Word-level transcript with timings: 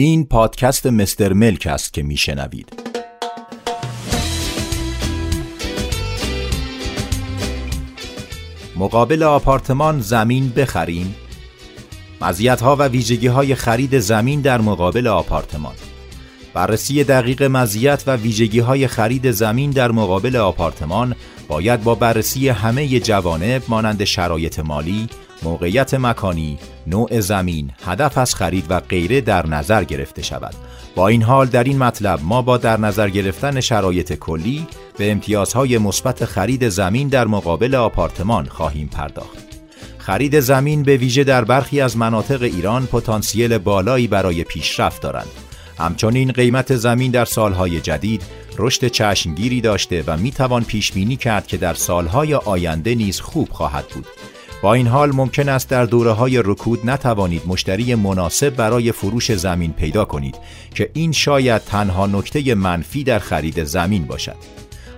این 0.00 0.26
پادکست 0.26 0.86
مستر 0.86 1.32
ملک 1.32 1.66
است 1.66 1.92
که 1.92 2.02
میشنوید. 2.02 2.72
مقابل 8.76 9.22
آپارتمان 9.22 10.00
زمین 10.00 10.48
بخریم. 10.48 11.14
ها 12.60 12.76
و 12.76 12.82
ویژگی 12.82 13.26
های 13.26 13.54
خرید 13.54 13.98
زمین 13.98 14.40
در 14.40 14.60
مقابل 14.60 15.06
آپارتمان. 15.06 15.74
بررسی 16.54 17.04
دقیق 17.04 17.42
مزیت 17.42 18.02
و 18.06 18.16
ویژگی 18.16 18.60
های 18.60 18.86
خرید 18.86 19.30
زمین 19.30 19.70
در 19.70 19.90
مقابل 19.90 20.36
آپارتمان 20.36 21.14
باید 21.48 21.84
با 21.84 21.94
بررسی 21.94 22.48
همه 22.48 23.00
جوانب 23.00 23.62
مانند 23.68 24.04
شرایط 24.04 24.58
مالی، 24.58 25.08
موقعیت 25.42 25.94
مکانی، 25.94 26.58
نوع 26.86 27.20
زمین، 27.20 27.70
هدف 27.84 28.18
از 28.18 28.34
خرید 28.34 28.64
و 28.68 28.80
غیره 28.80 29.20
در 29.20 29.46
نظر 29.46 29.84
گرفته 29.84 30.22
شود. 30.22 30.54
با 30.94 31.08
این 31.08 31.22
حال 31.22 31.46
در 31.46 31.64
این 31.64 31.78
مطلب 31.78 32.20
ما 32.22 32.42
با 32.42 32.56
در 32.56 32.80
نظر 32.80 33.08
گرفتن 33.08 33.60
شرایط 33.60 34.12
کلی 34.12 34.66
به 34.98 35.10
امتیازهای 35.12 35.78
مثبت 35.78 36.24
خرید 36.24 36.68
زمین 36.68 37.08
در 37.08 37.26
مقابل 37.26 37.74
آپارتمان 37.74 38.46
خواهیم 38.46 38.88
پرداخت. 38.88 39.48
خرید 39.98 40.40
زمین 40.40 40.82
به 40.82 40.96
ویژه 40.96 41.24
در 41.24 41.44
برخی 41.44 41.80
از 41.80 41.96
مناطق 41.96 42.42
ایران 42.42 42.86
پتانسیل 42.86 43.58
بالایی 43.58 44.06
برای 44.06 44.44
پیشرفت 44.44 45.02
دارند. 45.02 45.47
همچنین 45.78 46.32
قیمت 46.32 46.76
زمین 46.76 47.10
در 47.10 47.24
سالهای 47.24 47.80
جدید 47.80 48.22
رشد 48.58 48.86
چشمگیری 48.88 49.60
داشته 49.60 50.04
و 50.06 50.16
می‌توان 50.16 50.64
پیش 50.64 50.92
بینی 50.92 51.16
کرد 51.16 51.46
که 51.46 51.56
در 51.56 51.74
سالهای 51.74 52.34
آینده 52.34 52.94
نیز 52.94 53.20
خوب 53.20 53.48
خواهد 53.50 53.84
بود. 53.94 54.06
با 54.62 54.74
این 54.74 54.86
حال 54.86 55.12
ممکن 55.12 55.48
است 55.48 55.68
در 55.68 55.84
دوره 55.84 56.12
های 56.12 56.42
رکود 56.44 56.90
نتوانید 56.90 57.42
مشتری 57.46 57.94
مناسب 57.94 58.50
برای 58.50 58.92
فروش 58.92 59.32
زمین 59.32 59.72
پیدا 59.72 60.04
کنید 60.04 60.36
که 60.74 60.90
این 60.94 61.12
شاید 61.12 61.64
تنها 61.64 62.06
نکته 62.06 62.54
منفی 62.54 63.04
در 63.04 63.18
خرید 63.18 63.64
زمین 63.64 64.04
باشد. 64.04 64.36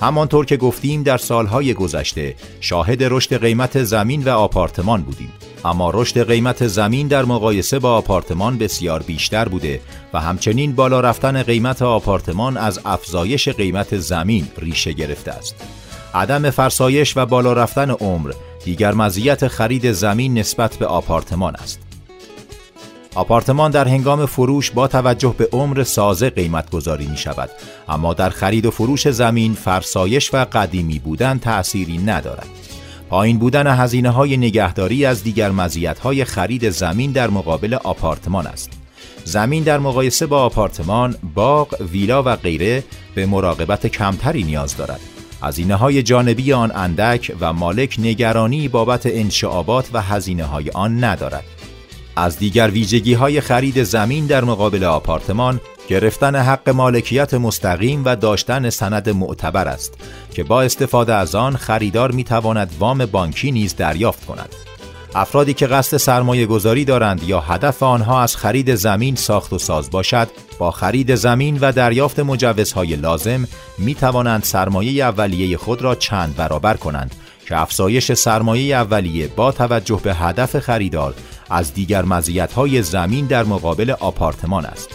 همانطور 0.00 0.46
که 0.46 0.56
گفتیم 0.56 1.02
در 1.02 1.16
سالهای 1.16 1.74
گذشته 1.74 2.34
شاهد 2.60 3.04
رشد 3.04 3.40
قیمت 3.40 3.82
زمین 3.82 4.24
و 4.24 4.28
آپارتمان 4.28 5.02
بودیم. 5.02 5.32
اما 5.64 5.90
رشد 5.90 6.26
قیمت 6.26 6.66
زمین 6.66 7.08
در 7.08 7.24
مقایسه 7.24 7.78
با 7.78 7.92
آپارتمان 7.96 8.58
بسیار 8.58 9.02
بیشتر 9.02 9.48
بوده 9.48 9.80
و 10.12 10.20
همچنین 10.20 10.72
بالا 10.72 11.00
رفتن 11.00 11.42
قیمت 11.42 11.82
آپارتمان 11.82 12.56
از 12.56 12.80
افزایش 12.84 13.48
قیمت 13.48 13.98
زمین 13.98 14.48
ریشه 14.58 14.92
گرفته 14.92 15.30
است. 15.30 15.54
عدم 16.14 16.50
فرسایش 16.50 17.16
و 17.16 17.26
بالا 17.26 17.52
رفتن 17.52 17.90
عمر 17.90 18.32
دیگر 18.64 18.94
مزیت 18.94 19.48
خرید 19.48 19.92
زمین 19.92 20.38
نسبت 20.38 20.76
به 20.76 20.86
آپارتمان 20.86 21.56
است. 21.56 21.87
آپارتمان 23.18 23.70
در 23.70 23.88
هنگام 23.88 24.26
فروش 24.26 24.70
با 24.70 24.88
توجه 24.88 25.34
به 25.38 25.48
عمر 25.52 25.82
سازه 25.84 26.30
قیمت 26.30 26.70
گذاری 26.70 27.06
می 27.06 27.16
شود 27.16 27.50
اما 27.88 28.14
در 28.14 28.30
خرید 28.30 28.66
و 28.66 28.70
فروش 28.70 29.08
زمین 29.08 29.54
فرسایش 29.54 30.34
و 30.34 30.44
قدیمی 30.52 30.98
بودن 30.98 31.38
تأثیری 31.38 31.98
ندارد. 31.98 32.46
پایین 33.10 33.38
بودن 33.38 33.66
هزینه 33.66 34.10
های 34.10 34.36
نگهداری 34.36 35.04
از 35.04 35.22
دیگر 35.22 35.50
مزیت 35.50 35.98
های 35.98 36.24
خرید 36.24 36.70
زمین 36.70 37.12
در 37.12 37.30
مقابل 37.30 37.74
آپارتمان 37.74 38.46
است. 38.46 38.70
زمین 39.24 39.62
در 39.62 39.78
مقایسه 39.78 40.26
با 40.26 40.42
آپارتمان، 40.42 41.16
باغ، 41.34 41.74
ویلا 41.92 42.22
و 42.22 42.36
غیره 42.36 42.84
به 43.14 43.26
مراقبت 43.26 43.86
کمتری 43.86 44.42
نیاز 44.42 44.76
دارد. 44.76 45.00
هزینه 45.42 45.74
های 45.74 46.02
جانبی 46.02 46.52
آن 46.52 46.72
اندک 46.74 47.36
و 47.40 47.52
مالک 47.52 47.96
نگرانی 47.98 48.68
بابت 48.68 49.06
انشعابات 49.06 49.90
و 49.92 50.02
هزینه 50.02 50.44
های 50.44 50.70
آن 50.70 51.04
ندارد. 51.04 51.44
از 52.16 52.38
دیگر 52.38 52.70
ویژگی 52.70 53.14
های 53.14 53.40
خرید 53.40 53.82
زمین 53.82 54.26
در 54.26 54.44
مقابل 54.44 54.84
آپارتمان 54.84 55.60
گرفتن 55.88 56.36
حق 56.36 56.68
مالکیت 56.68 57.34
مستقیم 57.34 58.02
و 58.04 58.16
داشتن 58.16 58.70
سند 58.70 59.08
معتبر 59.08 59.68
است 59.68 59.94
که 60.30 60.44
با 60.44 60.62
استفاده 60.62 61.14
از 61.14 61.34
آن 61.34 61.56
خریدار 61.56 62.12
می 62.12 62.24
تواند 62.24 62.74
وام 62.78 63.06
بانکی 63.06 63.52
نیز 63.52 63.76
دریافت 63.76 64.26
کند. 64.26 64.54
افرادی 65.14 65.54
که 65.54 65.66
قصد 65.66 65.96
سرمایه 65.96 66.46
گذاری 66.46 66.84
دارند 66.84 67.22
یا 67.22 67.40
هدف 67.40 67.82
آنها 67.82 68.22
از 68.22 68.36
خرید 68.36 68.74
زمین 68.74 69.14
ساخت 69.16 69.52
و 69.52 69.58
ساز 69.58 69.90
باشد 69.90 70.28
با 70.58 70.70
خرید 70.70 71.14
زمین 71.14 71.58
و 71.60 71.72
دریافت 71.72 72.20
مجوزهای 72.20 72.96
لازم 72.96 73.48
می 73.78 73.94
توانند 73.94 74.42
سرمایه 74.42 75.04
اولیه 75.04 75.56
خود 75.56 75.82
را 75.82 75.94
چند 75.94 76.36
برابر 76.36 76.76
کنند 76.76 77.14
که 77.46 77.60
افزایش 77.60 78.12
سرمایه 78.12 78.76
اولیه 78.76 79.28
با 79.28 79.52
توجه 79.52 80.00
به 80.02 80.14
هدف 80.14 80.58
خریدار 80.58 81.14
از 81.50 81.74
دیگر 81.74 82.04
مزیت‌های 82.04 82.82
زمین 82.82 83.26
در 83.26 83.44
مقابل 83.44 83.90
آپارتمان 83.90 84.66
است. 84.66 84.88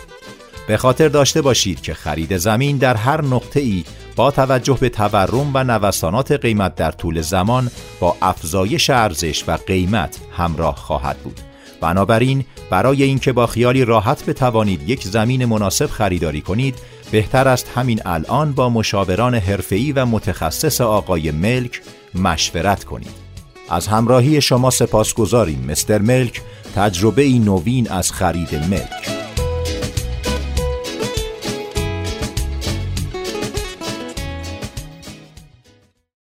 به 0.67 0.77
خاطر 0.77 1.07
داشته 1.07 1.41
باشید 1.41 1.81
که 1.81 1.93
خرید 1.93 2.37
زمین 2.37 2.77
در 2.77 2.95
هر 2.95 3.21
نقطه 3.21 3.59
ای 3.59 3.83
با 4.15 4.31
توجه 4.31 4.77
به 4.81 4.89
تورم 4.89 5.51
و 5.53 5.63
نوسانات 5.63 6.31
قیمت 6.31 6.75
در 6.75 6.91
طول 6.91 7.21
زمان 7.21 7.71
با 7.99 8.15
افزایش 8.21 8.89
ارزش 8.89 9.43
و 9.47 9.57
قیمت 9.67 10.19
همراه 10.37 10.75
خواهد 10.75 11.17
بود. 11.17 11.39
بنابراین 11.81 12.45
برای 12.69 13.03
اینکه 13.03 13.31
با 13.31 13.47
خیالی 13.47 13.85
راحت 13.85 14.25
بتوانید 14.25 14.89
یک 14.89 15.03
زمین 15.03 15.45
مناسب 15.45 15.85
خریداری 15.85 16.41
کنید 16.41 16.75
بهتر 17.11 17.47
است 17.47 17.71
همین 17.75 18.01
الان 18.05 18.51
با 18.51 18.69
مشاوران 18.69 19.35
حرفه‌ای 19.35 19.91
و 19.91 20.05
متخصص 20.05 20.81
آقای 20.81 21.31
ملک 21.31 21.81
مشورت 22.15 22.83
کنید. 22.83 23.22
از 23.69 23.87
همراهی 23.87 24.41
شما 24.41 24.69
سپاس 24.69 25.13
گذاریم 25.13 25.65
مستر 25.67 26.01
ملک. 26.01 26.41
تجربه 26.75 27.29
نوین 27.29 27.91
از 27.91 28.11
خرید 28.11 28.55
ملک. 28.55 29.12